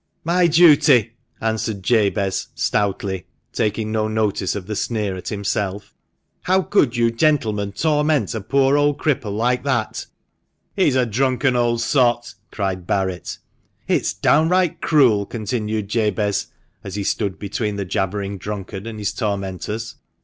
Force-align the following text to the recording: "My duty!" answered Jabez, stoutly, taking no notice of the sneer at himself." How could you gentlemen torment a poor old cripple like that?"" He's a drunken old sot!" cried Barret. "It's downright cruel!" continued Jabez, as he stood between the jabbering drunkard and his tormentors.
"My 0.23 0.47
duty!" 0.47 1.11
answered 1.39 1.83
Jabez, 1.83 2.47
stoutly, 2.55 3.27
taking 3.53 3.91
no 3.91 4.07
notice 4.07 4.55
of 4.55 4.65
the 4.65 4.75
sneer 4.75 5.15
at 5.15 5.27
himself." 5.27 5.93
How 6.45 6.63
could 6.63 6.95
you 6.97 7.11
gentlemen 7.11 7.73
torment 7.73 8.33
a 8.33 8.41
poor 8.41 8.77
old 8.79 8.97
cripple 8.97 9.37
like 9.37 9.63
that?"" 9.63 10.07
He's 10.75 10.95
a 10.95 11.05
drunken 11.05 11.55
old 11.55 11.81
sot!" 11.81 12.33
cried 12.51 12.87
Barret. 12.87 13.37
"It's 13.87 14.11
downright 14.11 14.81
cruel!" 14.81 15.27
continued 15.27 15.87
Jabez, 15.89 16.47
as 16.83 16.95
he 16.95 17.03
stood 17.03 17.37
between 17.37 17.75
the 17.75 17.85
jabbering 17.85 18.39
drunkard 18.39 18.87
and 18.87 18.97
his 18.97 19.13
tormentors. 19.13 19.97